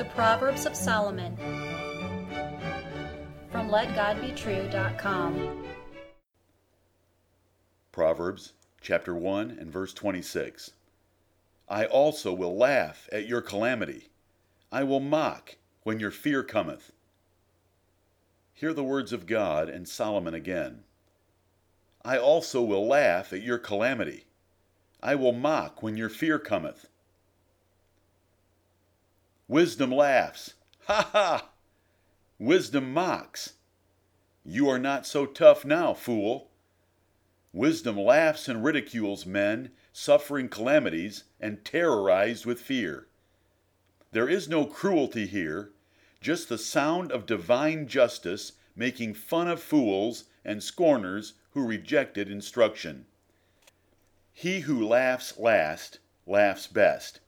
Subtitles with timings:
[0.00, 1.36] The Proverbs of Solomon
[3.52, 5.66] from LetGodBetrue.com.
[7.92, 10.70] Proverbs chapter 1 and verse 26.
[11.68, 14.08] I also will laugh at your calamity.
[14.72, 16.92] I will mock when your fear cometh.
[18.54, 20.84] Hear the words of God and Solomon again.
[22.02, 24.24] I also will laugh at your calamity.
[25.02, 26.86] I will mock when your fear cometh.
[29.50, 30.54] Wisdom laughs.
[30.86, 31.50] Ha ha!
[32.38, 33.54] Wisdom mocks.
[34.44, 36.52] You are not so tough now, fool.
[37.52, 43.08] Wisdom laughs and ridicules men suffering calamities and terrorized with fear.
[44.12, 45.72] There is no cruelty here,
[46.20, 53.04] just the sound of divine justice making fun of fools and scorners who rejected instruction.
[54.32, 57.18] He who laughs last laughs best.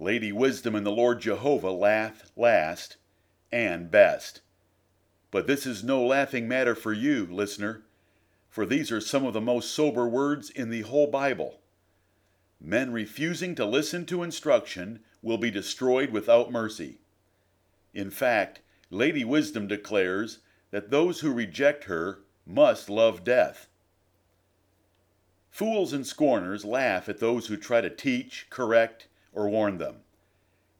[0.00, 2.98] Lady Wisdom and the Lord Jehovah laugh last
[3.50, 4.42] and best.
[5.32, 7.82] But this is no laughing matter for you, listener,
[8.48, 11.58] for these are some of the most sober words in the whole Bible.
[12.60, 16.98] Men refusing to listen to instruction will be destroyed without mercy.
[17.92, 20.38] In fact, Lady Wisdom declares
[20.70, 23.68] that those who reject her must love death.
[25.50, 29.96] Fools and scorners laugh at those who try to teach, correct, or warn them.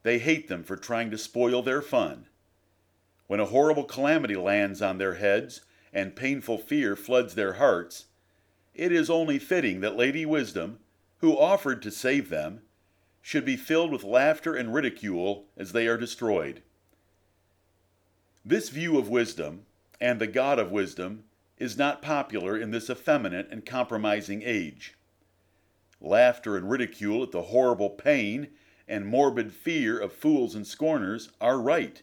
[0.03, 2.27] They hate them for trying to spoil their fun.
[3.27, 8.07] When a horrible calamity lands on their heads and painful fear floods their hearts,
[8.75, 10.79] it is only fitting that Lady Wisdom,
[11.19, 12.63] who offered to save them,
[13.21, 16.63] should be filled with laughter and ridicule as they are destroyed.
[18.45, 19.67] This view of wisdom
[20.01, 21.25] and the God of wisdom
[21.59, 24.95] is not popular in this effeminate and compromising age.
[26.01, 28.49] Laughter and ridicule at the horrible pain
[28.87, 32.03] and morbid fear of fools and scorners are right.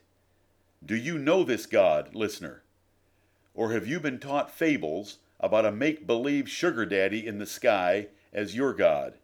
[0.86, 2.64] Do you know this God, listener?
[3.54, 8.09] Or have you been taught fables about a make believe sugar daddy in the sky
[8.34, 9.18] as your God?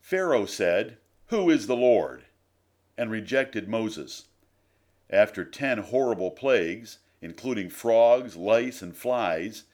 [0.00, 0.98] Pharaoh said,
[1.28, 2.24] Who is the Lord?
[2.98, 4.26] and rejected Moses.
[5.08, 9.64] After ten horrible plagues, including frogs, lice, and flies,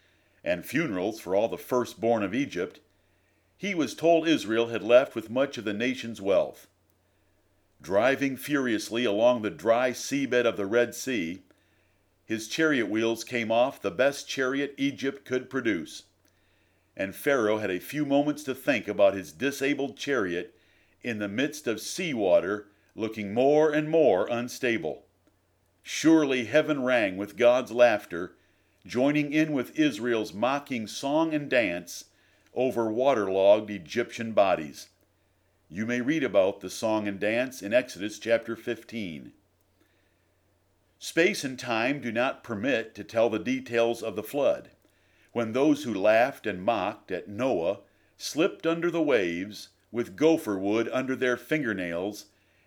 [0.45, 2.81] and funerals for all the firstborn of Egypt,
[3.59, 6.69] he was told Israel had left with much of the nation's wealth.
[7.83, 11.43] Driving furiously along the dry seabed of the Red Sea,
[12.25, 16.05] his chariot wheels came off the best chariot Egypt could produce.
[16.97, 20.55] And Pharaoh had a few moments to think about his disabled chariot
[21.03, 25.05] in the midst of sea water looking more and more unstable.
[25.83, 28.37] Surely heaven rang with God's laughter,
[28.87, 32.05] joining in with Israel's mocking song and dance
[32.59, 34.89] over waterlogged Egyptian bodies.
[35.69, 39.31] You may read about the song and dance in Exodus chapter 15.
[40.99, 44.71] Space and time do not permit to tell the details of the flood,
[45.31, 47.79] when those who laughed and mocked at Noah
[48.17, 52.25] slipped under the waves with gopher wood under their fingernails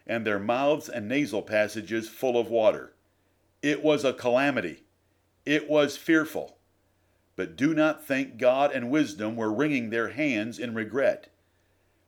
[0.07, 2.93] and their mouths and nasal passages full of water.
[3.61, 4.85] It was a calamity.
[5.45, 6.55] It was fearful.
[7.35, 11.29] But do not think God and wisdom were wringing their hands in regret.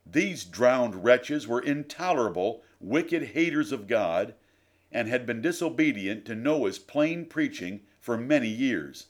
[0.06, 4.34] These drowned wretches were intolerable, wicked haters of God,
[4.92, 9.06] and had been disobedient to Noah's plain preaching for many years.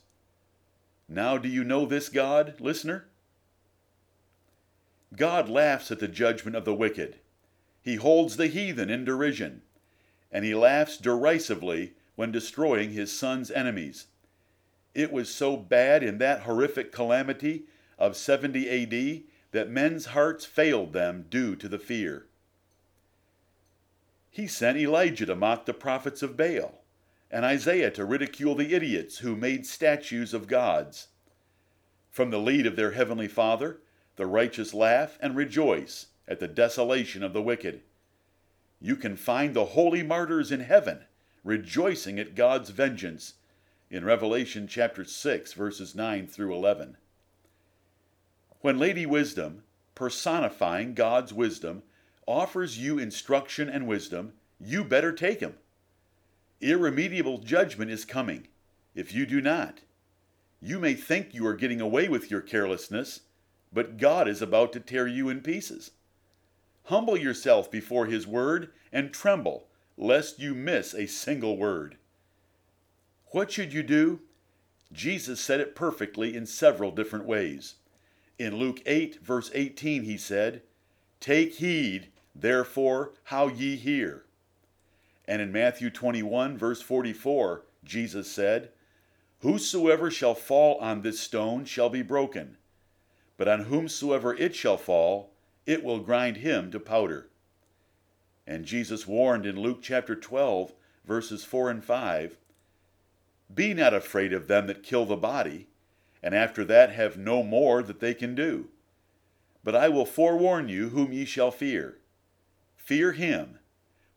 [1.07, 3.07] Now, do you know this God, listener?
[5.15, 7.17] God laughs at the judgment of the wicked.
[7.81, 9.61] He holds the heathen in derision,
[10.31, 14.07] and he laughs derisively when destroying his son's enemies.
[14.95, 17.65] It was so bad in that horrific calamity
[17.99, 22.27] of 70 AD that men's hearts failed them due to the fear.
[24.31, 26.81] He sent Elijah to mock the prophets of Baal,
[27.29, 31.09] and Isaiah to ridicule the idiots who made statues of gods.
[32.09, 33.81] From the lead of their heavenly Father,
[34.15, 37.81] the righteous laugh and rejoice at the desolation of the wicked.
[38.79, 41.05] You can find the holy martyrs in heaven
[41.43, 43.35] rejoicing at God's vengeance
[43.89, 46.97] in Revelation chapter 6, verses 9 through 11.
[48.61, 51.83] When Lady Wisdom, personifying God's wisdom,
[52.25, 55.55] offers you instruction and wisdom, you better take them.
[56.61, 58.47] Irremediable judgment is coming
[58.95, 59.81] if you do not.
[60.59, 63.21] You may think you are getting away with your carelessness,
[63.71, 65.91] but God is about to tear you in pieces.
[66.85, 69.67] Humble yourself before His word and tremble,
[69.97, 71.97] lest you miss a single word.
[73.31, 74.21] What should you do?
[74.91, 77.75] Jesus said it perfectly in several different ways.
[78.37, 80.61] In Luke 8, verse 18, he said,
[81.19, 84.25] Take heed therefore, how ye hear.
[85.27, 88.69] And in Matthew 21, verse 44, Jesus said,
[89.39, 92.57] Whosoever shall fall on this stone shall be broken,
[93.37, 95.31] but on whomsoever it shall fall,
[95.65, 97.29] it will grind him to powder.
[98.45, 100.73] And Jesus warned in Luke chapter 12,
[101.05, 102.37] verses 4 and 5
[103.53, 105.67] Be not afraid of them that kill the body,
[106.21, 108.69] and after that have no more that they can do.
[109.63, 111.99] But I will forewarn you whom ye shall fear.
[112.75, 113.59] Fear him,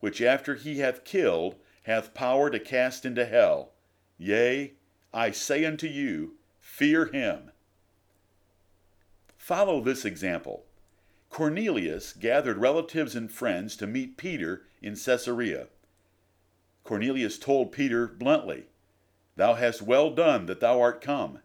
[0.00, 3.72] which after he hath killed hath power to cast into hell.
[4.19, 4.75] Yea,
[5.12, 7.50] I say unto you, fear him.
[9.38, 10.66] Follow this example.
[11.30, 15.69] Cornelius gathered relatives and friends to meet Peter in Caesarea.
[16.84, 18.64] Cornelius told Peter bluntly,
[19.38, 21.38] Thou hast well done that thou art come.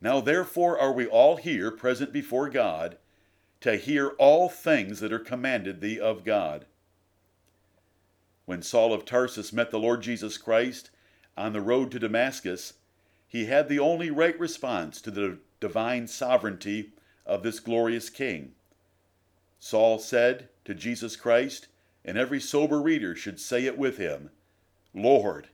[0.00, 2.96] Now therefore are we all here present before God,
[3.60, 6.64] to hear all things that are commanded thee of God.
[8.46, 10.88] When Saul of Tarsus met the Lord Jesus Christ
[11.36, 12.72] on the road to Damascus,
[13.26, 16.92] he had the only right response to the divine sovereignty
[17.26, 18.52] of this glorious King.
[19.58, 21.68] Saul said to Jesus Christ,
[22.06, 24.30] and every sober reader should say it with him,
[24.94, 25.48] Lord,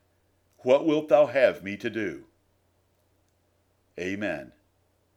[0.64, 2.24] what wilt thou have me to do?
[3.98, 4.52] Amen.